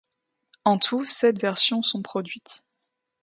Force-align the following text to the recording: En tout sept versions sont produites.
En 0.65 0.79
tout 0.79 1.05
sept 1.05 1.39
versions 1.39 1.83
sont 1.83 2.01
produites. 2.01 2.63